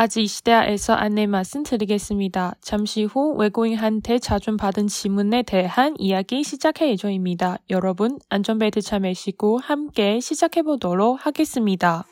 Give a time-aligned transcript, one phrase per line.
[0.00, 2.54] 아직 이 시대에서 안내 말씀 드리겠습니다.
[2.60, 7.58] 잠시 후 외국인한테 자주 받은 질문에 대한 이야기 시작할 예정입니다.
[7.68, 12.04] 여러분 안전벨트 참매시고 함께 시작해 보도록 하겠습니다.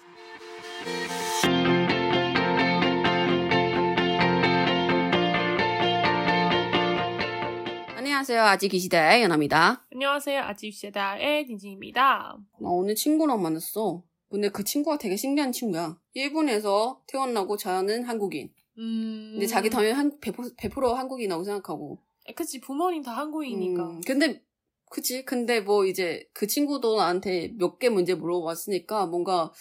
[7.97, 8.43] 안녕하세요.
[8.43, 9.87] 아직 이 시대의 연아입니다.
[9.93, 10.43] 안녕하세요.
[10.43, 12.37] 아직 이 시대의 딘진입니다.
[12.59, 14.03] 나 오늘 친구랑 만났어.
[14.29, 15.99] 근데 그 친구가 되게 신기한 친구야.
[16.15, 18.53] 일본에서 태어나고 자라는 한국인.
[18.79, 19.31] 음.
[19.33, 21.99] 근데 자기 당연히 한 100%, 100% 한국인이라고 생각하고.
[22.35, 23.89] 그치 부모님 다 한국이니까.
[23.91, 24.43] 음, 근데
[24.91, 25.25] 그치.
[25.25, 29.53] 근데 뭐 이제 그 친구도 나한테 몇 개 문제 물어봤으니까 뭔가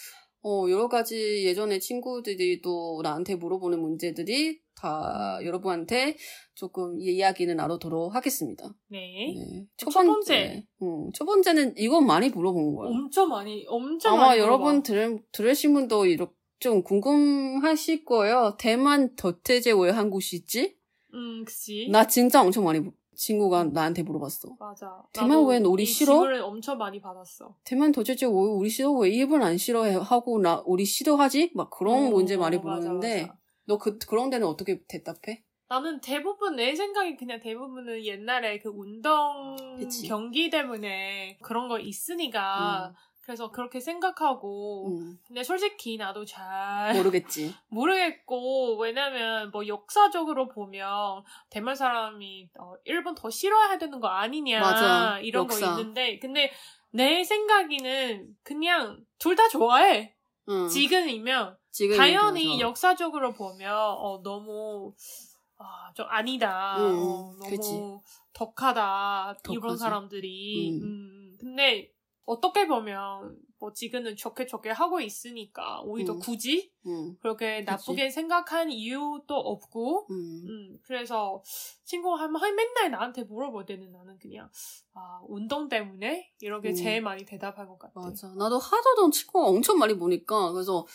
[0.42, 6.16] 어 여러 가지 예전에 친구들이 또 나한테 물어보는 문제들이 다 여러분한테
[6.54, 8.64] 조금 이야기는 나누도록 하겠습니다.
[8.88, 9.34] 네.
[9.34, 9.66] 네.
[9.76, 10.64] 첫 번째.
[10.82, 12.90] 음, 첫 번째는 이건 많이 물어본 거야.
[12.90, 14.82] 엄청 많이 엄청 아마 많이 여러분 물어봐.
[14.82, 18.56] 들, 들으신 분도 이렇게 좀 궁금하실 거예요.
[18.58, 20.76] 대만 도태제 왜 한국이지?
[21.14, 21.88] 음, 그치.
[21.90, 24.56] 나 진짜 엄청 많이 물- 친구가 나한테 물어봤어.
[24.60, 25.02] 맞아.
[25.14, 26.12] 대만 왜 우리 이 싫어?
[26.12, 27.56] 질문을 엄청 많이 받았어.
[27.64, 28.92] 대만 도대체 왜 우리 싫어?
[28.92, 29.94] 왜 일본 안 싫어해?
[29.94, 31.52] 하고 나 우리 싫어하지?
[31.54, 33.30] 막 그런 어, 문제 많이 물었는데.
[33.66, 35.42] 너 그 그런 데는 어떻게 대답해?
[35.68, 40.06] 나는 대부분 내 생각이 그냥 대부분은 옛날에 그 운동 그치.
[40.06, 47.52] 경기 때문에 그런 거 있으니까 그래서 그렇게 생각하고 음, 근데 솔직히 나도 잘 모르겠지.
[47.68, 55.18] 모르겠고 왜냐면 뭐 역사적으로 보면 대만 사람이 어, 일본 더 싫어해야 되는 거 아니냐 맞아,
[55.18, 55.70] 이런 거 역사.
[55.72, 56.52] 있는데 근데
[56.92, 60.14] 내 생각에는 그냥 둘 다 좋아해
[60.48, 60.68] 응.
[60.68, 62.60] 지금이면 지금 당연히 얘기해서.
[62.60, 64.94] 역사적으로 보면 어, 너무
[65.58, 66.76] 아, 좀 아니다.
[66.78, 67.70] 음, 어, 너무 그치.
[68.32, 69.36] 덕하다.
[69.42, 69.78] 덕하지.
[69.78, 70.70] 사람들이.
[70.70, 70.82] 음.
[70.82, 71.92] 음, 근데
[72.24, 76.18] 어떻게 보면 뭐 지금은 좋게 좋게 하고 있으니까 오히려 음.
[76.18, 77.16] 굳이 응.
[77.20, 80.14] 그렇게 나쁘게 생각한 이유도 없고 음.
[80.46, 81.42] 음, 그래서
[81.84, 84.48] 친구가 하면 한- 맨날 나한테 물어볼 때는 나는 그냥
[84.94, 86.74] 아, 운동 때문에 이렇게 음.
[86.74, 88.00] 제일 많이 대답할 것 같아.
[88.00, 88.28] 맞아.
[88.34, 90.86] 나도 하도던 친구가 엄청 많이 보니까 그래서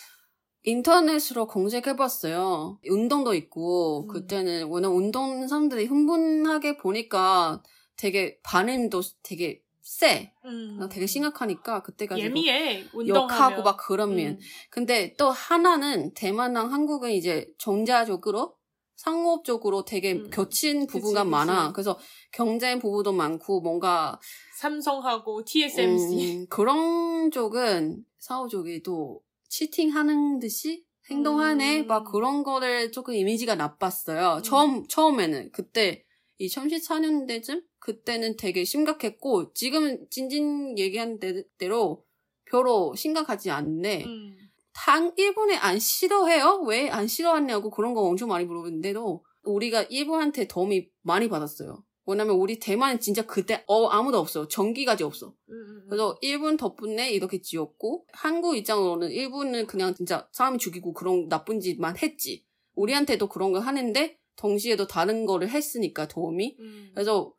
[0.63, 2.79] 인터넷으로 검색해봤어요.
[2.89, 4.07] 운동도 있고 음.
[4.07, 7.63] 그때는 워낙 운동 사람들이 흥분하게 보니까
[7.95, 10.33] 되게 반응도 되게 세.
[10.45, 10.77] 음.
[10.79, 12.85] 나 되게 심각하니까 그때까지 예민해.
[12.94, 13.16] 운동하면.
[13.16, 14.33] 욕하고 막 그러면.
[14.33, 14.39] 음.
[14.69, 18.55] 근데 또 하나는 대만랑 한국은 이제 정자적으로
[18.95, 20.29] 상업적으로 되게 음.
[20.29, 21.72] 겹친 부분가 많아.
[21.72, 21.97] 그래서
[22.31, 24.19] 경쟁 부분도 많고 뭔가
[24.59, 26.38] 삼성하고 TSMC.
[26.38, 28.05] 음, 그런 쪽은
[28.49, 31.88] 쪽이 또 치팅하는 듯이 행동하네 음.
[31.88, 34.38] 막 그런 거를 조금 이미지가 나빴어요.
[34.38, 34.44] 음.
[34.44, 36.03] 처음 처음에는 그때
[36.39, 42.06] 2014년대쯤 그때는 되게 심각했고 지금은 찐찐 얘기한 대- 대로
[42.45, 44.06] 별로 심각하지 않네.
[44.06, 44.38] 음.
[44.73, 46.61] 당 일본에 안 싫어해요?
[46.66, 51.84] 왜 안 싫어하냐고 그런 거 엄청 많이 물어보는데도 우리가 일본한테 도움이 많이 받았어요.
[52.11, 54.47] 왜냐면 우리 대만은 진짜 그때 어 아무도 없어요.
[54.47, 55.33] 전기까지 없어.
[55.49, 55.85] 음, 음.
[55.89, 61.97] 그래서 일본 덕분에 이렇게 지었고 한국 입장으로는 일본은 그냥 진짜 사람 죽이고 그런 나쁜 짓만
[61.97, 62.45] 했지.
[62.75, 66.57] 우리한테도 그런 거 하는데 동시에도 다른 거를 했으니까 도움이.
[66.59, 66.91] 음.
[66.94, 67.33] 그래서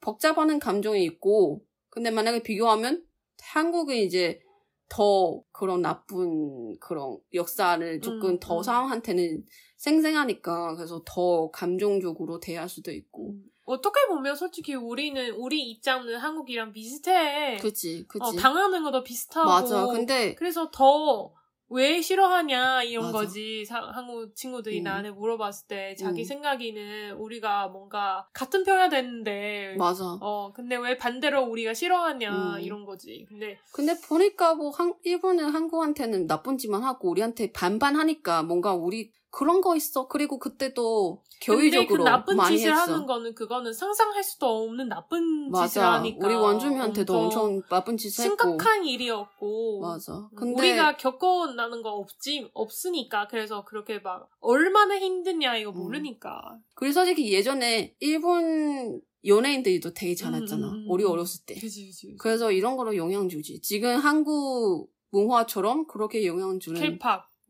[0.00, 3.04] 복잡하는 감정이 있고 근데 만약에 비교하면
[3.40, 4.40] 한국은 이제
[4.88, 8.62] 더 그런 나쁜 그런 역사를 조금 음, 더 음.
[8.62, 9.44] 사람한테는
[9.76, 13.44] 생생하니까 그래서 더 감정적으로 대할 수도 있고 음.
[13.66, 17.58] 어떻게 보면 솔직히 우리는 우리 입장은 한국이랑 비슷해.
[17.60, 19.48] 그치 그치 어, 당하는 것도 비슷하고.
[19.48, 21.34] 맞아 근데 그래서 더
[21.68, 23.18] 왜 싫어하냐 이런 맞아.
[23.18, 24.84] 거지 사- 한국 친구들이 음.
[24.84, 26.24] 나한테 물어봤을 때 자기 음.
[26.24, 32.60] 생각에는 우리가 뭔가 같은 편야 되는데 맞아 어 근데 왜 반대로 우리가 싫어하냐 음.
[32.60, 38.44] 이런 거지 근데 근데 보니까 뭐 한, 일본은 한국한테는 나쁜 짓만 하고 우리한테 반반 하니까
[38.44, 40.08] 뭔가 우리 그런 거 있어.
[40.08, 42.82] 그리고 그때도 그 교의적으로 나쁜 많이 짓을 했어.
[42.82, 45.92] 하는 거는 그거는 상상할 수도 없는 나쁜 짓을 맞아.
[45.94, 48.36] 하니까 우리 원주민한테도 엄청 나쁜 짓을 했고.
[48.42, 50.14] 심각한 일이었고 맞아.
[50.14, 55.78] 음, 근데 우리가 겪어나는 거 없지 없으니까 그래서 그렇게 막 얼마나 힘드냐 이거 음.
[55.78, 60.66] 모르니까 그리고 솔직히 예전에 일본 연예인들도 되게 잘했잖아.
[60.68, 60.86] 음, 음, 음.
[60.88, 61.54] 우리 어렸을 때.
[61.54, 63.60] 그지 그지 그래서 이런 거로 영향 주지.
[63.60, 66.98] 지금 한국 문화처럼 그렇게 영향 주는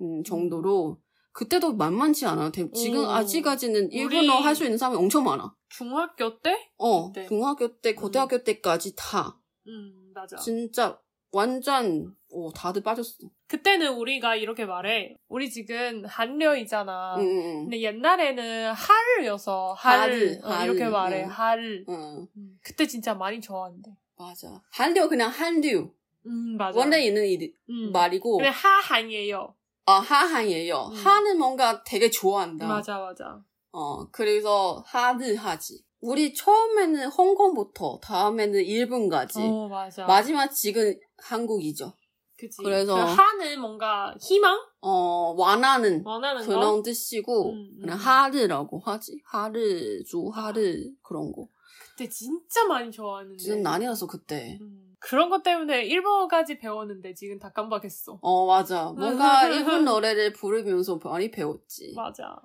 [0.00, 0.99] 음, 정도로
[1.36, 2.50] 그때도 만만치 않아.
[2.50, 3.10] 대- 지금 오.
[3.10, 5.54] 아직까지는 일본어 할 수 있는 사람이 엄청 많아.
[5.68, 6.70] 중학교 때?
[6.78, 7.28] 어, 그때.
[7.28, 9.38] 중학교 때, 고등학교 때까지 다
[9.68, 10.36] 음 맞아.
[10.36, 10.98] 진짜
[11.32, 13.16] 완전 어, 다들 빠졌어.
[13.48, 15.14] 그때는 우리가 이렇게 말해.
[15.28, 17.16] 우리 지금 한려이잖아.
[17.18, 21.24] 응, 응, 근데 옛날에는 하르여서 하르, 하르, 어, 이렇게 하르, 말해.
[21.88, 22.26] 음,
[22.62, 23.90] 그때 진짜 많이 좋아한대.
[24.16, 24.62] 맞아.
[24.70, 25.92] 한류 그냥 한류.
[26.24, 26.78] 음 맞아.
[26.78, 27.92] 원래 있는 이 음.
[27.92, 28.38] 말이고.
[28.38, 29.54] 근데 하한이에요.
[29.86, 30.90] 아, 하한이에요.
[30.92, 30.94] 음.
[30.96, 32.66] 하는 뭔가 되게 좋아한다.
[32.66, 33.40] 맞아, 맞아.
[33.72, 35.84] 어, 그래서 하드 하지.
[36.00, 39.40] 우리 처음에는 홍콩부터, 다음에는 일본까지.
[39.42, 40.04] 어, 맞아.
[40.06, 41.92] 마지막 지금 한국이죠.
[42.38, 42.62] 그치.
[42.62, 44.58] 그래서- 그 하는 뭔가 희망?
[44.80, 46.46] 어, 원하는 원하는 거?
[46.48, 47.78] 그런 뜻이고, 음, 음.
[47.80, 49.20] 그냥 하르라고 하지.
[49.24, 51.48] 하르, 주, 하르, 그런 거.
[51.92, 53.36] 그때 진짜 많이 좋아하는데.
[53.38, 54.58] 지금 난리 났어, 그때.
[54.60, 54.85] 음.
[55.08, 58.19] 그런 것 때문에 일본어까지 배웠는데 지금 다 깜빡했어.
[58.20, 58.87] 어, 맞아.
[58.91, 61.93] 뭔가 일본 노래를 부르면서 많이 배웠지.
[61.94, 62.37] 맞아.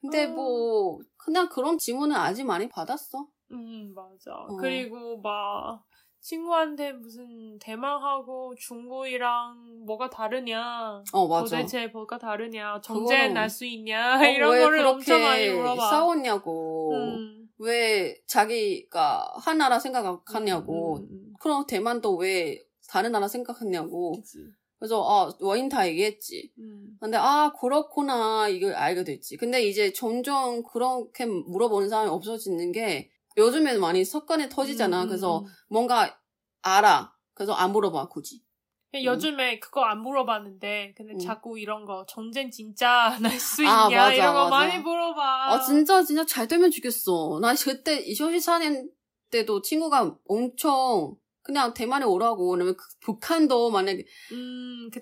[0.00, 0.34] 근데 음.
[0.34, 3.28] 뭐, 그냥 그런 질문을 아직 많이 받았어.
[3.52, 4.34] 음, 맞아.
[4.34, 4.56] 어.
[4.56, 5.84] 그리고 막
[6.20, 11.04] 친구한테 무슨 대만하고 중국이랑 뭐가 다르냐?
[11.12, 11.44] 어, 맞아.
[11.58, 12.80] 도대체 뭐가 다르냐?
[12.80, 14.18] 정제 그거는- 날수 있냐?
[14.18, 15.88] 어, 이런 왜 거를 엄청 많이 물어봐.
[15.88, 16.94] 싸웠냐고.
[16.94, 17.47] 음.
[17.58, 20.98] 왜 자기가 하나라 생각하냐고.
[20.98, 21.32] 음, 음, 음.
[21.40, 24.12] 그럼 대만도 왜 다른 나라 생각하냐고.
[24.12, 24.38] 그치.
[24.78, 26.52] 그래서 아 원인 다 얘기했지.
[26.58, 26.96] 음.
[27.00, 29.36] 근데 아 그렇구나 이걸 알게 됐지.
[29.36, 35.02] 근데 이제 점점 그렇게 물어보는 사람이 없어지는 게 요즘에는 많이 섞간에 터지잖아.
[35.02, 35.46] 음, 음, 그래서 음.
[35.68, 36.18] 뭔가
[36.62, 37.12] 알아.
[37.34, 38.42] 그래서 안 물어봐 굳이.
[38.90, 41.18] 근데 요즘에 그거 안 물어봤는데 근데 음.
[41.18, 44.50] 자꾸 이런 거 전쟁 진짜 날 수 있냐 아, 맞아, 이런 거 맞아.
[44.66, 45.52] 많이 물어봐.
[45.52, 47.38] 아 진짜 진짜 잘 되면 좋겠어.
[47.42, 48.88] 나 그때 2014년
[49.30, 52.52] 때도 친구가 엄청 그냥 대만에 오라고.
[52.52, 55.00] 왜냐면 그 북한도 만약에 음 그때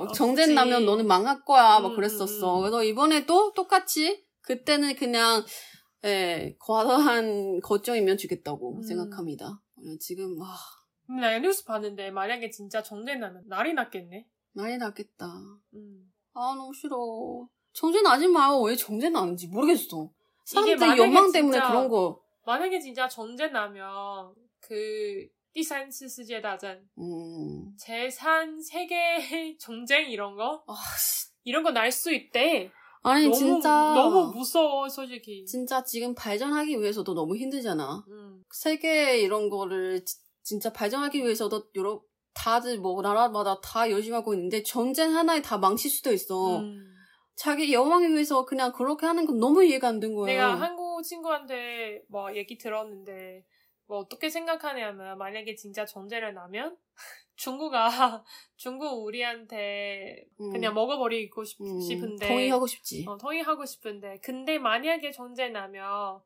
[0.00, 0.06] 어.
[0.12, 1.78] 정전 나면 너는 망할 거야.
[1.80, 2.54] 막 음, 그랬었어.
[2.54, 2.60] 음, 음.
[2.62, 5.44] 그래서 이번에도 똑같이 그때는 그냥
[6.04, 8.82] 예, 과도한 걱정이면 주겠다고 음.
[8.82, 9.60] 생각합니다.
[9.86, 10.48] 예, 지금 와
[11.09, 14.25] 음, 나 뉴스 봤는데 만약에 진짜 정전 나면 날이 났겠네.
[14.53, 15.25] 난리 났겠다.
[15.73, 16.11] 음.
[16.33, 16.95] 아 너무 싫어.
[17.73, 18.59] 정전 나지 마요.
[18.61, 20.09] 왜 정전 나는지 모르겠어.
[20.49, 22.21] 이게 사람들 만약에 연망 때문에 진짜- 그런 거.
[22.45, 27.75] 만약에 진짜 전쟁 나면 그第三次 世界大战 음.
[27.77, 31.29] 제3 세계 전쟁 이런 거 아, 씨.
[31.43, 32.71] 이런 거 날 수 있대.
[33.03, 35.45] 아니 너무 진짜 너무 무서워 솔직히.
[35.45, 38.03] 진짜 지금 발전하기 위해서도 너무 힘들잖아.
[38.07, 38.43] 음.
[38.53, 42.02] 세계 이런 거를 지- 진짜 발전하기 위해서도 여러
[42.34, 46.58] 다들 뭐 나라마다 다 열심히 하고 있는데 전쟁 하나에 다 망칠 수도 있어.
[46.60, 46.88] 음.
[47.34, 50.26] 자기 여왕을 위해서 그냥 그렇게 하는 건 너무 이해가 안 된 거야.
[50.26, 53.44] 내가 한국 친구한테 뭐 얘기 들었는데
[53.86, 56.76] 뭐 어떻게 생각하냐면 만약에 진짜 전쟁을 나면
[57.36, 57.88] 중국아
[58.56, 63.04] 중국 우리한테 음, 그냥 먹어버리고 싶, 음, 싶은데 동의하고 싶지.
[63.08, 66.20] 어, 통일하고 싶은데 근데 만약에 전쟁 나면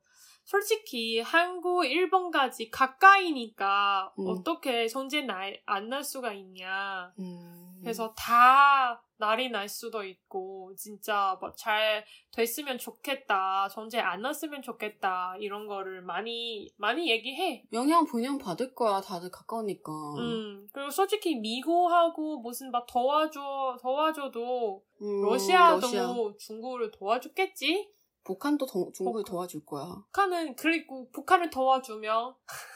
[0.47, 4.29] 솔직히 한국 일본까지 가까이니까 음.
[4.29, 5.27] 어떻게 전쟁
[5.67, 7.81] 안날 수가 있냐 음.
[7.83, 15.37] 그래서 다 날이 날 수도 있고 진짜 뭐 잘 됐으면 좋겠다 전쟁 안 났으면 좋겠다
[15.41, 19.01] 이런 거를 많이 많이 얘기해 영향 분명 받을 거야.
[19.01, 19.91] 다들 가까우니까.
[20.19, 26.15] 음 그리고 솔직히 미국하고 무슨 막 도와줘 도와줘도 음, 러시아도 러시아.
[26.39, 27.96] 중국을 도와줬겠지
[28.27, 29.85] 북한도 도, 중국을 북- 도와줄 거야.
[30.13, 32.35] 북한은 그리고 북한을 도와주면 어,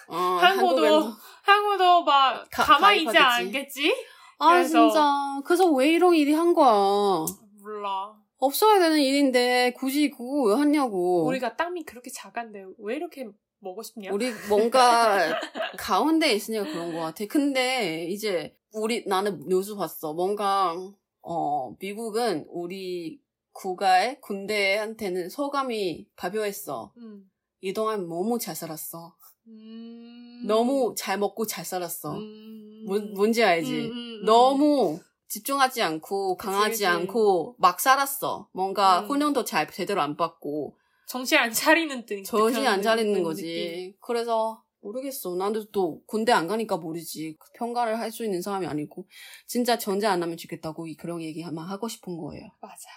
[0.77, 3.19] 한국도 한국은- 한국도 막 가- 가만히 있지.
[3.19, 3.95] 않겠지?
[4.39, 5.43] 아 그래서- 진짜.
[5.45, 7.27] 그래서 왜 이런 일이 한 거야.
[7.63, 8.15] 몰라.
[8.39, 11.27] 없어야 되는 일인데 굳이 그거 왜 하냐고.
[11.27, 14.11] 우리가 땅이 그렇게 작은데 왜 이렇게 먹고 싶냐?
[14.13, 15.19] 우리 뭔가
[15.79, 17.25] 가운데 있으니까 그런 것 같아.
[17.29, 20.15] 근데 이제 우리 나는 뉴스 봤어.
[20.15, 20.75] 뭔가
[21.23, 23.21] 어 미국은 우리
[23.61, 26.93] 국가의 군대한테는 소감이 가벼웠어.
[26.97, 27.25] 음.
[27.61, 29.15] 이동안 너무 잘 살았어.
[29.49, 30.45] 음.
[30.47, 32.15] 너무 잘 먹고 잘 살았어.
[32.17, 32.85] 음.
[32.87, 33.71] 뭔, 뭔지 알지?
[33.71, 34.25] 음, 음, 음.
[34.25, 34.99] 너무
[35.29, 36.87] 집중하지 않고 강하지 그치.
[36.87, 38.49] 않고 막 살았어.
[38.53, 39.07] 뭔가 음.
[39.09, 40.77] 훈련도 잘 제대로 안 받고
[41.07, 42.25] 정신 안 차리는 듯.
[42.25, 43.25] 정신 안 차리는 느낌.
[43.25, 43.95] 거지.
[44.01, 45.35] 그래서 모르겠어.
[45.37, 47.37] 나도 또 군대 안 가니까 모르지.
[47.39, 49.07] 그 평가를 할 수 있는 사람이 아니고
[49.47, 52.47] 진짜 전쟁 안 하면 좋겠다고 이- 그런 얘기 아마 하고 싶은 거예요.
[52.63, 52.89] 맞아.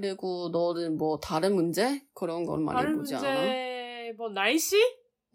[0.00, 4.14] 그리고 너는 뭐 다른 문제 그런 건 많이 다른 보지 문제 않아?
[4.16, 4.76] 뭐 날씨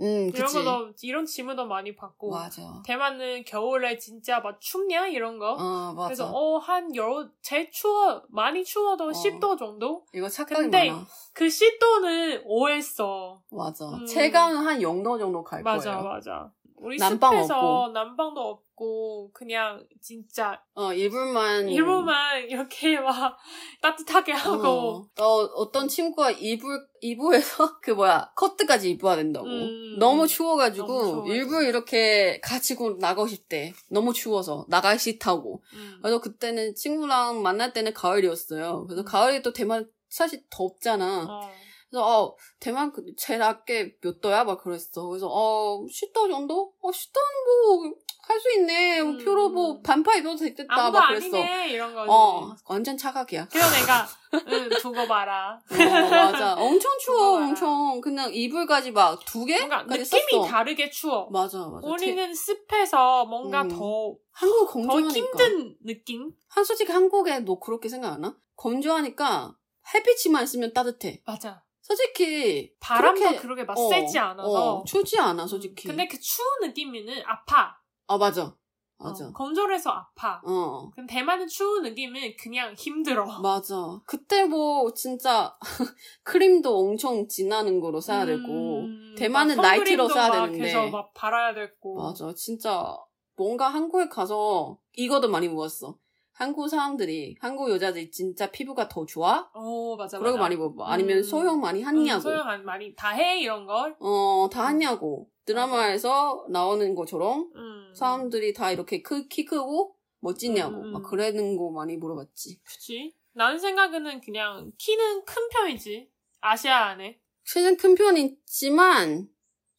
[0.02, 0.64] 응, 이런 그치.
[0.64, 2.82] 거도 이런 질문도 많이 받고 맞아.
[2.86, 5.54] 대만은 겨울에 진짜 막 춥냐 이런 거.
[5.54, 6.08] 어, 맞아.
[6.08, 9.12] 그래서 어한 여러 제일 추워 많이 추워도 어.
[9.12, 10.06] 10도 정도.
[10.14, 11.06] 이거 착각이 근데 많아.
[11.34, 13.42] 그 10도는 오했어.
[13.52, 13.86] 맞아.
[13.90, 14.06] 음.
[14.06, 16.04] 체감은 한 0도 정도 갈 맞아 거예요.
[16.10, 16.52] 맞아.
[16.84, 17.94] 우리 난방 숲에서 없고.
[17.94, 21.70] 난방도 없고 그냥 진짜 어, 이불만.
[21.70, 23.38] 일부만 이렇게 막
[23.82, 29.48] 따뜻하게 하고 어, 어, 어 떤 친구가 이불, 이불에서 그 뭐야, 커트까지 입어야 된다고.
[29.48, 29.98] 음.
[30.00, 31.34] 너무 추워가지고, 너무.
[31.34, 33.74] 일부 이렇게 가지고 나가고 싶대.
[33.90, 34.66] 너무 추워서.
[34.70, 35.64] 나가기 싫다고.
[35.74, 36.00] 음.
[36.02, 38.86] 그래서 그때는 친구랑 만날 때는 가을이었어요.
[38.88, 39.06] 그래서 음.
[39.06, 41.26] 가을이 또 대만 사실 덥잖아.
[41.30, 41.63] 어.
[41.94, 45.04] 그래서 어 대만 그 제일 낮게 몇 도야 막 그랬어.
[45.08, 46.74] 그래서 어 10도 정도?
[46.82, 47.94] 어 10도는 뭐
[48.26, 49.02] 할 수 있네.
[49.02, 49.18] 음.
[49.18, 51.26] 표로 뭐 반팔 입어도 되겠다 아무도 막 그랬어.
[51.38, 52.08] 아니네 이런 거지.
[52.10, 53.50] 어 완전 차각이야.
[53.52, 54.08] 그래서 내가
[54.48, 55.60] 응 두고 봐라.
[55.70, 56.54] 어, 맞아.
[56.56, 57.36] 엄청 추워.
[57.36, 58.00] 엄청.
[58.02, 59.58] 그냥 이불까지 막 두 개?
[59.60, 60.46] 뭔가 까지 느낌이 썼어.
[60.48, 61.30] 다르게 추워.
[61.32, 61.86] 맞아, 맞아.
[61.86, 63.68] 태- 우리는 습해서 뭔가 음.
[63.68, 65.14] 더, 한국 더 건조하니까.
[65.14, 66.32] 힘든 느낌?
[66.48, 68.34] 한 솔직히 한국에 너 그렇게 생각 안 하?
[68.56, 69.54] 건조하니까
[69.94, 71.22] 햇빛이만 있으면 따뜻해.
[71.26, 71.63] 맞아.
[71.84, 74.78] 솔직히 바람도 그렇게- 그렇게 막 어, 세지 않아서.
[74.80, 75.86] 어, 추지 않아, 솔직히.
[75.88, 77.76] 근데 그 추운 느낌은 아파.
[78.08, 78.56] 아 맞아,
[78.98, 79.26] 맞아.
[79.28, 80.42] 어, 건조해서 아파.
[80.46, 80.90] 어.
[80.96, 83.26] 근데 대만은 추운 느낌은 그냥 힘들어.
[83.44, 84.00] 맞아.
[84.06, 85.56] 그때 뭐 진짜
[86.24, 91.14] 크림도 엄청 진하는 거로 써야 되고 음, 대만은 막 나이트로 써야 막 되는데 해서 막
[91.14, 91.96] 발라야 되고.
[92.02, 92.34] 맞아.
[92.34, 92.98] 진짜
[93.36, 95.98] 뭔가 한국에 가서 이거도 많이 먹었어.
[96.34, 99.50] 한국 사람들이 한국 여자들이 진짜 피부가 더 좋아?
[99.56, 100.18] 오 맞아.
[100.18, 100.44] 그러고 맞아.
[100.46, 100.84] 많이 먹어.
[100.86, 101.24] 아니면 음.
[101.24, 102.22] 소형 많이 음, 했냐고.
[102.22, 103.96] 소영 안 많이 다 해 이런 걸.
[104.00, 105.30] 어, 다 했냐고.
[105.46, 107.94] 드라마에서 나오는 것처럼 음.
[107.96, 110.78] 사람들이 다 이렇게 크, 키 크고 멋지냐고.
[110.78, 110.92] 음, 음.
[110.94, 112.62] 막 그러는 거 많이 물어봤지.
[112.64, 113.14] 그치.
[113.34, 116.10] 나는 생각에는 그냥 키는 큰 편이지.
[116.42, 117.20] 아시아 안에.
[117.52, 119.28] 키는 큰 편이지만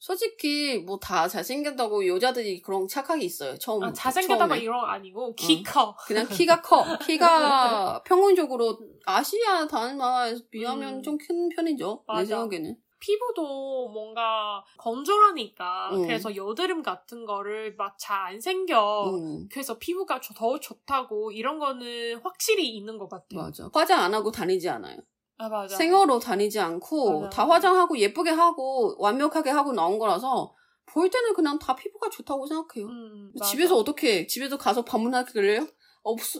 [0.08, 3.56] 솔직히 뭐 다 잘생겼다고 여자들이 그런 착각이 있어요.
[3.58, 4.54] 처음 아, 잘생겼다고.
[4.56, 5.62] 이런 거 아니고 키 응.
[5.66, 5.96] 커.
[6.06, 6.84] 그냥 키가 커.
[7.06, 11.02] 키가 평균적으로 아시아 다른 나라에 비하면 음.
[11.02, 12.04] 좀 큰 편이죠.
[12.06, 12.26] 내 맞아.
[12.26, 12.76] 생각에는.
[13.00, 16.02] 피부도 뭔가 건조하니까 음.
[16.06, 19.10] 그래서 여드름 같은 거를 막 잘 안 생겨.
[19.10, 23.24] 음, 그래서 피부가 좋- 더 좋다고 이런 거는 확실히 있는 것 같아.
[23.32, 23.68] 맞아.
[23.72, 24.98] 화장 안 하고 다니지 않아요.
[25.38, 25.76] 아 맞아.
[25.76, 27.30] 생얼로 다니지 않고 맞아.
[27.30, 30.54] 다 화장하고 예쁘게 하고 완벽하게 하고 나온 거라서
[30.86, 32.86] 볼 때는 그냥 다 피부가 좋다고 생각해요.
[32.86, 33.32] 음.
[33.44, 35.66] 집에서 어떻게 집에서 가서 방문하길래요?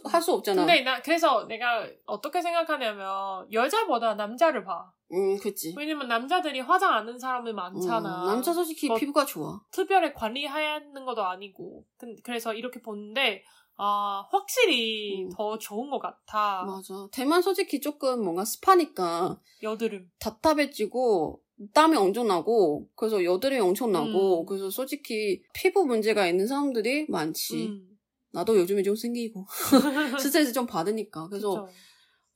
[0.05, 0.61] 할수 없잖아.
[0.67, 4.93] 근데 나 그래서 내가 어떻게 생각하냐면 여자보다 남자를 봐.
[5.13, 5.75] 음, 그치.
[5.77, 8.25] 왜냐면 남자들이 화장 안 하는 사람이 많잖아.
[8.25, 9.61] 음, 남자 솔직히 뭐- 피부가 좋아.
[9.71, 11.85] 특별히 관리하는 것도 아니고.
[11.97, 13.43] 근- 그래서 이렇게 보는데
[13.77, 15.31] 아 확실히 음.
[15.31, 16.65] 더 좋은 것 같아.
[16.65, 17.09] 맞아.
[17.13, 20.11] 대만 솔직히 조금 뭔가 습하니까 여드름.
[20.21, 24.47] 답답해지고 땀이 엄청 나고 그래서 여드름이 엄청 나고 음.
[24.47, 27.67] 그래서 솔직히 피부 문제가 있는 사람들이 많지.
[27.67, 27.89] 음.
[28.33, 29.47] 나도 요즘에 좀 생기고
[30.21, 31.69] 스트레스 좀 받으니까 그래서.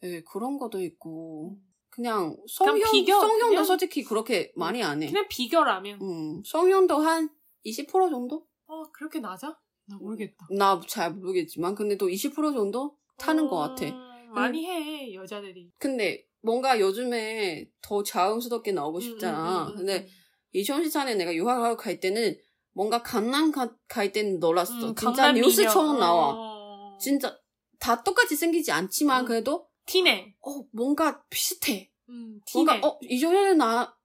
[0.04, 1.62] 예, 그런 것도 있고 음.
[1.90, 5.07] 그냥 성형 비교, 성형도 그냥- 솔직히 그렇게 많이 안 해.
[5.09, 6.00] 그냥 비교라면.
[6.00, 7.28] 음, 성형도 한
[7.66, 8.47] 20% 정도?
[8.68, 9.59] 어 그렇게 낮아?
[9.88, 10.47] 나 모르겠다.
[10.50, 13.87] 나 잘 모르겠지만 근데 또 20% 정도 타는 것 같아.
[13.87, 15.71] 음, 많이 해 여자들이.
[15.78, 19.62] 근데 뭔가 요즘에 더 자연스럽게 나오고 싶잖아.
[19.64, 20.09] 음, 음, 음, 근데 음.
[20.54, 22.37] 2014년에 내가 유학을 갈 때는
[22.73, 24.73] 뭔가 강남 가, 갈 때는 놀랐어.
[24.90, 25.99] 음, 진짜 뉴스처럼.
[25.99, 26.35] 나와.
[26.37, 26.99] 어.
[27.00, 27.37] 진짜
[27.80, 29.26] 다 똑같이 생기지 않지만 음.
[29.26, 30.35] 그래도 티네.
[30.40, 31.90] 어 뭔가 비슷해.
[32.09, 32.40] 음.
[32.54, 33.97] 뭔가 어 이전에는 나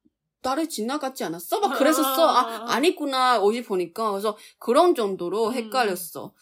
[0.43, 1.59] 나를 지나갔지 않았어?
[1.59, 2.27] 막 그랬었어.
[2.27, 5.53] 아 아니구나 어디 보니까 그래서 그런 정도로 음.
[5.53, 6.33] 헷갈렸어.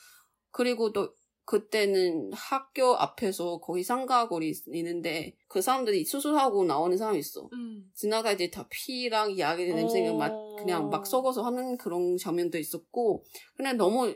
[0.52, 1.14] 그리고 또
[1.46, 7.50] 그때는 학교 앞에서 거기 상가거리 있는데 그 사람들이 수술하고 나오는 사람이 있어.
[7.54, 7.92] 음.
[7.94, 10.56] 지나갈 때 다 피랑 약의 냄새가 막 어.
[10.58, 13.24] 그냥 막 썩어서 하는 그런 장면도 있었고
[13.56, 14.14] 그냥 너무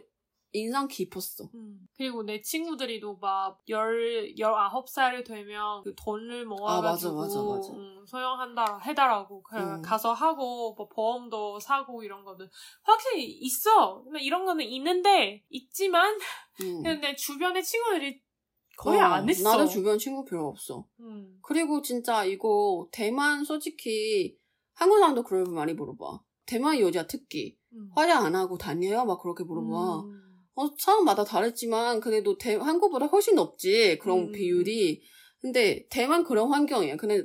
[0.56, 1.50] 인상 깊었어.
[1.54, 1.88] 음.
[1.98, 7.74] 그리고 내 친구들이도 막 열, 열아홉 살이 되면 그 돈을 모아가지고 아, 맞아, 맞아, 맞아.
[7.74, 9.44] 음, 소영한다, 해달라고.
[9.44, 9.82] 그냥 음.
[9.82, 12.48] 가서 하고, 뭐 보험도 사고 이런 거는
[12.84, 14.04] 확실히 있어.
[14.04, 16.18] 근데 이런 거는 있는데, 있지만,
[16.62, 16.84] 음.
[16.84, 18.22] 근데 내 주변의 친구들이
[18.78, 19.50] 거의 어, 안 했어.
[19.50, 20.86] 나도 주변 친구 별로 없어.
[21.00, 21.38] 음.
[21.42, 24.38] 그리고 진짜 이거 대만 솔직히
[24.74, 26.20] 한국 사람도 그걸 많이 물어봐.
[26.46, 27.90] 대만 여자 특히 음.
[27.96, 29.06] 화장 안 하고 다녀요?
[29.06, 30.02] 막 그렇게 물어봐.
[30.02, 30.25] 음.
[30.56, 34.32] 어, 사람마다 다르지만 그래도 대, 한국보다 훨씬 높지 그런 음.
[34.32, 35.02] 비율이.
[35.40, 36.96] 근데 대만 그런 환경이야.
[36.96, 37.24] 근데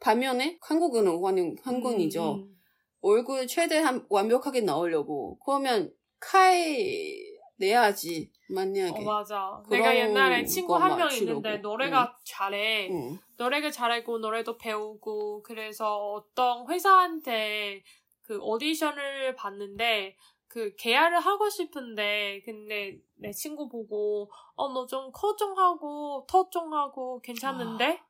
[0.00, 2.34] 반면에 한국은 환경 환경이죠.
[2.34, 2.54] 음, 음.
[3.00, 7.16] 얼굴 최대한 완벽하게 나오려고 그러면 카이
[7.56, 9.00] 내야지 만약에.
[9.00, 9.62] 어, 맞아.
[9.68, 11.12] 내가 옛날에 친구 거한 명.
[11.12, 12.90] 있는데 노래가 잘해.
[12.90, 13.18] 응.
[13.36, 17.82] 노래가 잘하고 노래도 배우고 그래서 어떤 회사한테
[18.22, 20.16] 그 오디션을 봤는데
[20.48, 28.00] 그 계약을 하고 싶은데 근데 내 친구 보고 어 너좀코좀 하고 턱좀 하고 괜찮은데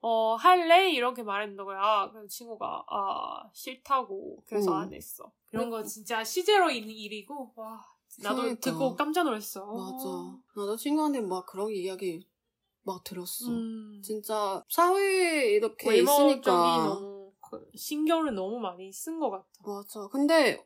[0.00, 2.10] 어 할래 이렇게 말했는 거야.
[2.12, 4.76] 그 친구가 아 싫다고 그래서 음.
[4.76, 5.32] 안 했어.
[5.52, 7.84] 이런 거 진짜 실제로 있는 일이고 와
[8.22, 8.60] 나도 그러니까.
[8.60, 9.64] 듣고 깜짝 놀랐어.
[9.66, 10.08] 맞아.
[10.56, 12.26] 나도 친구한테 막 그런 이야기
[12.82, 13.50] 막 들었어.
[13.50, 14.00] 음.
[14.04, 19.46] 진짜 사회에 이렇게 있으니까 너무 그 신경을 너무 많이 쓴 것 같아.
[19.64, 20.06] 맞아.
[20.08, 20.62] 근데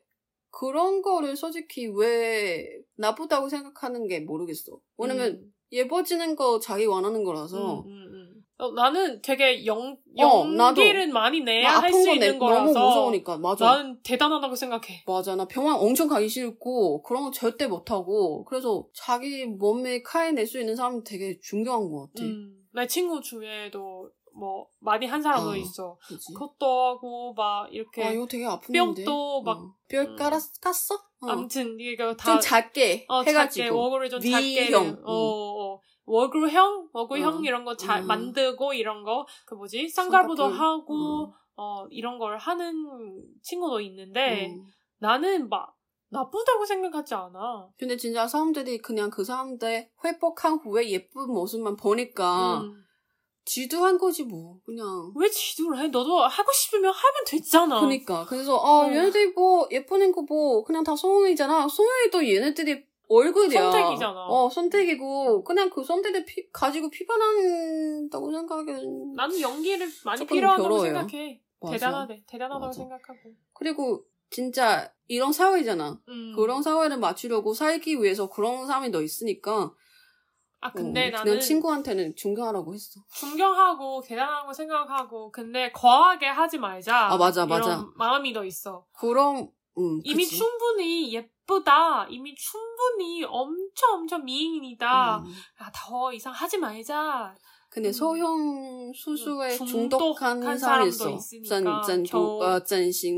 [0.55, 2.63] 그런 거를 솔직히 왜
[2.95, 4.77] 나쁘다고 생각하는 게 모르겠어.
[4.97, 5.53] 왜냐면 음.
[5.71, 8.45] 예뻐지는 거 자기 원하는 거라서 음, 음, 음.
[8.59, 10.45] 어, 나는 되게 연, 어.
[10.55, 13.65] 연기를 많이 내야 나할수거 내, 있는 너무 거라서 무서우니까 맞아.
[13.65, 15.03] 나는 대단하다고 생각해.
[15.07, 15.35] 맞아.
[15.35, 20.59] 나 병원 엄청 가기 싫고 그런 거 절대 못하고 그래서 자기 몸에 칼 낼 수
[20.59, 22.23] 있는 사람 되게 존경한 것 같아.
[22.27, 25.97] 음, 내 친구 중에도 뭐 많이 한 사람도 어, 있어.
[26.07, 26.33] 그지?
[26.33, 29.03] 그것도 하고 막 이렇게 아 이거 되게 아픈데.
[29.03, 29.75] 뼈도 막 어.
[29.87, 30.15] 뼈 음.
[30.15, 30.95] 깔았 깠어?
[30.95, 31.27] 어.
[31.29, 35.01] 아무튼 이거 다좀 작게 어, 작게 해가지고 워그를 좀 작게 V형.
[35.05, 35.11] 어,
[35.75, 35.79] 어.
[36.05, 37.41] 워그형, 워그형 어.
[37.41, 38.07] 이런 거잘 음.
[38.07, 40.51] 만들고 이런 거 그 뭐지 쌍꺼풀.
[40.53, 41.31] 하고 음.
[41.55, 44.63] 어 이런 걸 하는 친구도 있는데 음.
[44.97, 45.75] 나는 막
[46.09, 47.69] 나쁘다고 생각하지 않아.
[47.77, 52.83] 근데 진짜 사람들이 그냥 그 사람들 회복한 후에 예쁜 모습만 보니까 음.
[53.45, 55.87] 지도한 거지 뭐 그냥 왜 지도를 해?
[55.87, 57.81] 너도 하고 싶으면 하면 됐잖아.
[57.81, 58.89] 그니까 그래서 아 어.
[58.89, 64.25] 얘네들이 뭐 예쁘는 거뭐 그냥 다 소용이잖아 소용이도 얘네들이 얼굴이야 선택이잖아.
[64.27, 70.93] 어 선택이고 그냥 그 선택을 피- 가지고 피반한다고 생각은 나는 연기를 많이 필요하다고 별로예요.
[70.95, 71.41] 생각해.
[71.61, 71.73] 맞아.
[71.73, 72.23] 대단하대.
[72.27, 72.77] 대단하다고 맞아.
[72.77, 73.19] 생각하고.
[73.53, 76.33] 그리고 진짜 이런 사회잖아 음.
[76.35, 79.71] 그런 사회를 맞추려고 살기 위해서 그런 사람이 더 있으니까
[80.63, 87.11] 아 근데 어, 나는 친구한테는 존경하라고 했어 존경하고 대단하고 생각하고 근데 과하게 하지 말자.
[87.11, 87.85] 아, 맞아, 이런 맞아.
[87.97, 88.85] 마음이 더 있어.
[88.97, 90.37] 그럼 음 이미 그치.
[90.37, 92.07] 충분히 예쁘다.
[92.09, 95.17] 이미 충분히 엄청 엄청 미인이다.
[95.17, 95.25] 음.
[95.59, 97.35] 아, 더 이상 하지 말자.
[97.69, 97.91] 근데 음.
[97.93, 101.11] 소형 수술에 중독한 중독한 사람이 있어.
[101.11, 101.17] 어,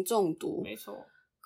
[0.05, 0.63] 정도.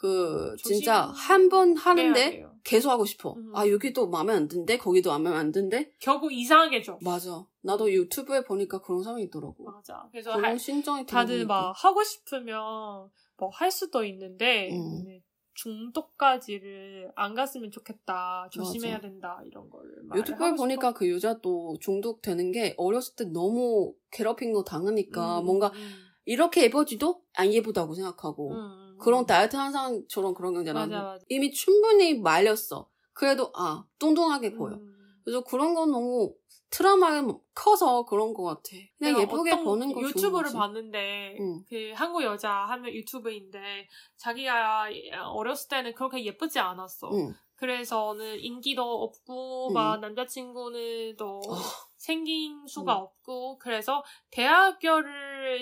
[0.02, 2.46] 그, 진짜 한 번 하는데.
[2.64, 3.34] 계속 하고 싶어.
[3.34, 3.52] 음.
[3.54, 4.78] 아, 여기도 마음에 안 든대?
[4.78, 5.92] 거기도 마음에 안 든대?
[6.00, 6.98] 결국 이상하게 줘.
[7.02, 7.46] 맞아.
[7.62, 9.56] 나도 유튜브에 보니까 그런 사람이 있더라고.
[9.66, 10.08] 맞아.
[10.12, 11.46] 그래서 그런 할- 심정이 다들.
[11.46, 15.20] 막 하고 싶으면 뭐 할 수도 있는데 음.
[15.54, 18.48] 중독까지를 안 갔으면 좋겠다.
[18.52, 19.08] 조심해야 맞아.
[19.08, 19.42] 된다.
[19.46, 21.00] 이런 거를 유튜브에 보니까 싶어.
[21.00, 25.92] 그 여자도 중독되는 게 어렸을 때 너무 괴롭힌 거 당하니까 음, 뭔가 음,
[26.26, 29.26] 이렇게 예뻐지도 안 예쁘다고 생각하고 음, 음, 그런 음.
[29.26, 30.82] 다이어트 사람처럼 그런 거잖아.
[30.82, 31.26] 맞아 맞아.
[31.30, 32.90] 이미 충분히 말렸어.
[33.14, 34.76] 그래도 아 뚱뚱하게 보여.
[34.76, 34.96] 음.
[35.24, 36.34] 그래서 그런 건 너무
[36.72, 37.26] 트라우마가
[37.56, 38.70] 커서 그런 것 같아.
[38.98, 40.54] 그냥 예쁘게 보는 거 유튜브를.
[40.54, 41.64] 봤는데 응.
[41.68, 44.90] 그 한국 여자 하면 유튜브인데 자기가
[45.34, 47.10] 어렸을 때는 그렇게 예쁘지 않았어.
[47.12, 47.34] 응.
[47.56, 49.74] 그래서는 인기도 없고 응.
[49.74, 51.56] 막 남자친구는 또 아.
[51.98, 53.02] 생긴 수가 응.
[53.02, 55.12] 없고 그래서 대학교를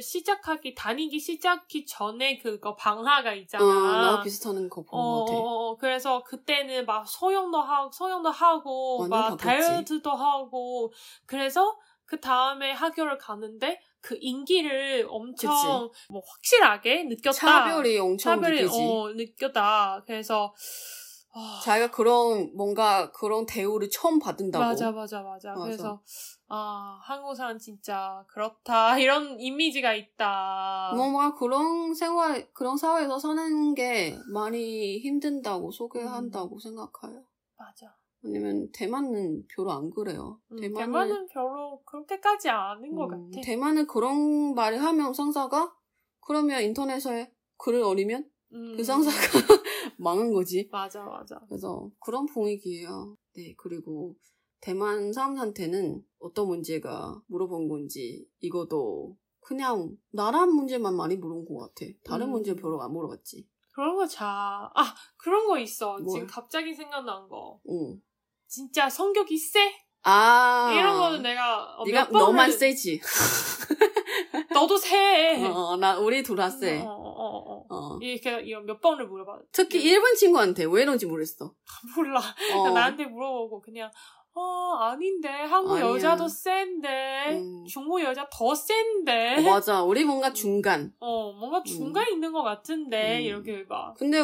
[0.02, 3.64] 시작하기 다니기 시작하기 전에 그거 방학가 있잖아.
[3.64, 5.42] 어, 나랑 비슷한 거본 어, 것 같아.
[5.42, 9.68] 어, 어, 그래서 그때는 막 소형도 하고, 소형도 하고, 막 바뀌었지.
[9.68, 10.94] 다이어트도 하고,
[11.26, 17.32] 그래서 그 다음에 학교를 가는데 그 인기를 엄청 뭐 확실하게 느꼈다.
[17.34, 18.82] 차별이 엄청 차별이, 느끼지.
[18.82, 20.04] 어, 느꼈다.
[20.06, 20.54] 그래서,
[21.38, 24.66] 아, 자기가 그런 뭔가 그런 대우를 처음 받은다고.
[24.66, 25.50] 맞아, 맞아, 맞아.
[25.50, 25.64] 맞아.
[25.64, 26.02] 그래서,
[26.48, 28.98] 아, 한국 사람 진짜 그렇다.
[29.00, 30.94] 이런 이미지가 있다.
[30.96, 36.60] 뭔가 그런 생활, 그런 사회에서 사는 게 많이 힘든다고 소개한다고 음.
[36.60, 37.24] 생각해요.
[37.56, 37.96] 맞아.
[38.24, 40.40] 아니면 대만은 별로 안 그래요.
[40.52, 42.50] 음, 대만은, 대만은 별로 그렇게까지
[42.96, 43.42] 것 음, 같아.
[43.44, 45.74] 대만은 그런 말을 하면 상사가
[46.22, 48.74] 그러면 인터넷에 글을 올리면 음.
[48.76, 49.16] 그 상사가
[50.00, 50.68] 망한 거지.
[50.72, 51.40] 맞아, 맞아.
[51.48, 53.16] 그래서 그런 분위기예요.
[53.36, 54.16] 네, 그리고
[54.62, 61.92] 대만 사람한테는 어떤 문제가 물어본 건지 이것도 그냥 나라 문제만 많이 물어본 것 같아.
[62.04, 62.32] 다른 음.
[62.32, 63.48] 문제 별로 안 물어봤지.
[63.74, 64.26] 그런 거 자,
[64.76, 65.98] 아, 그런 거 있어.
[66.00, 66.08] 뭘?
[66.08, 67.60] 지금 갑자기 생각난 거.
[67.70, 68.02] 응.
[68.48, 69.72] 진짜 성격이 세?
[70.04, 70.74] 아.
[70.76, 73.00] 이런 거는 내가 어, 네가 너만 세지.
[74.54, 75.46] 너도 세.
[75.46, 76.82] 어, 나 우리 둘 다 세.
[76.86, 77.07] 어,
[77.78, 78.00] 어.
[78.02, 79.40] 이렇게 이런 몇 번을 물어봐.
[79.52, 81.54] 특히 일본 친구한테 왜 이런지 모르겠어.
[81.96, 82.22] 몰라.
[82.56, 82.70] 어.
[82.72, 83.90] 나한테 물어보고 그냥
[84.34, 85.88] 어 아닌데 한국 아니야.
[85.88, 87.66] 여자도 센데 음.
[87.68, 89.84] 중국 여자 더 센데 어, 맞아.
[89.84, 90.94] 우리 뭔가 중간.
[91.00, 93.24] 어 뭔가 중간 에 있는 것 같은데 음.
[93.24, 93.94] 이렇게 봐.
[93.98, 94.20] 근데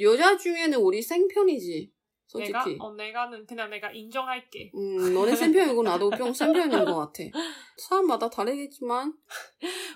[0.00, 1.90] 여자 중에는 우리 생편이지.
[2.26, 2.52] 솔직히.
[2.52, 4.72] 내가 어 내가는 그냥 내가 인정할게.
[4.74, 7.22] 음, 너네 센 편이고 나도 뿅 센편인 것 같아.
[7.78, 9.14] 사람마다 다르겠지만,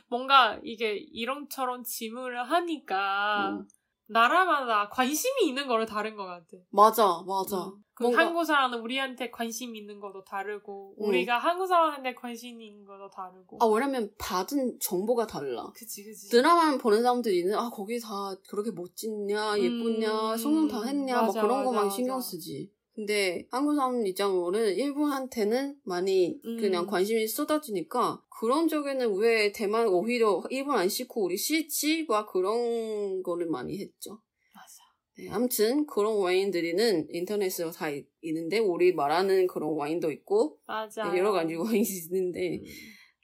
[0.09, 3.69] 뭔가 이게 이런저런 질문을 하니까 음.
[4.12, 6.46] 나라마다 관심이 있는 거를 다른 것 같아.
[6.70, 7.66] 맞아, 맞아.
[7.66, 7.73] 음.
[7.94, 11.09] 그 뭔가- 한국 사람은 우리한테 관심 있는 것도 다르고 음.
[11.09, 13.59] 우리가 한국 사람한테 관심 있는 것도 다르고.
[13.61, 15.70] 아, 왜냐면 받은 정보가 달라.
[15.77, 16.29] 그치 그치.
[16.31, 21.49] 드라마만 보는 사람들이는, 아, 거기 다 그렇게 멋진냐, 예쁘냐, 음, 성형 다 했냐, 맞아, 뭐
[21.49, 21.90] 그런 거만.
[21.90, 22.73] 신경 쓰지.
[23.01, 26.59] 근데 한국 사람 입장으로는 일본한테는 많이 음.
[26.61, 32.05] 그냥 관심이 쏟아지니까 그런 쪽에는 왜 대만 오히려 일본 안 싣고 우리 싣지?
[32.11, 34.21] 와 그런 거를 많이 했죠.
[34.55, 34.83] 맞아.
[35.17, 41.11] 네, 아무튼 그런 와인들이는 인터넷으로 다 있- 있는데 우리 말하는 그런 와인도 있고 맞아.
[41.11, 42.65] 네, 여러 가지 와인이 있는데 음.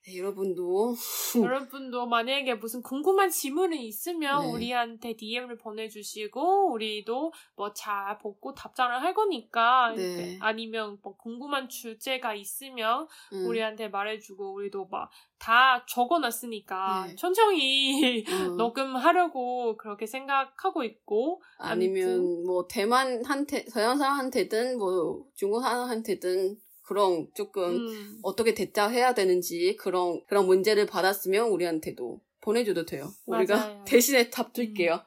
[0.07, 0.95] 네, 여러분도
[1.43, 4.53] 여러분도 만약에 무슨 궁금한 질문이 있으면 네.
[4.53, 10.39] 우리한테 DM을 보내주시고 우리도 뭐 잘 보고 답장을 할 거니까 네.
[10.41, 17.15] 아니면 뭐 궁금한 주제가 있으면 음, 우리한테 말해주고 우리도 막 다 적어놨으니까 네.
[17.17, 27.27] 천천히 음, 녹음하려고 그렇게 생각하고 있고 아니면 뭐 대만한테 서양 사람한테든 뭐 중국 사람한테든 그런
[27.35, 33.11] 조금 음, 어떻게 대처해야 되는지 그런 그런 문제를 받았으면 우리한테도 보내줘도 돼요.
[33.27, 33.79] 우리가 맞아요.
[33.81, 33.85] 음.
[33.87, 35.01] 대신에 답 줄게요.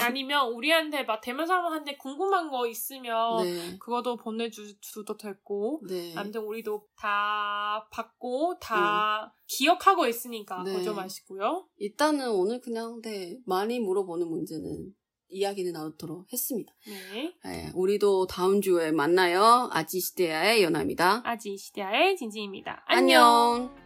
[0.00, 6.88] 아니면 우리한테 막 대만 사람한테 궁금한 거 있으면 네, 그것도 보내주도 됐고 네, 아무튼 우리도
[6.96, 10.72] 다 받고 다 기억하고 있으니까 네.
[10.72, 11.68] 걱정 마시고요.
[11.76, 14.94] 일단은 오늘 그냥 네 많이 물어보는 문제는
[15.32, 16.72] 이야기는 나누도록 했습니다.
[16.86, 17.34] 네.
[17.44, 19.68] 네, 우리도 다음 주에 만나요.
[19.72, 21.22] 아지시대야의 연아입니다.
[21.24, 22.84] 아지 시대의 진진입니다.
[22.86, 23.81] 안녕.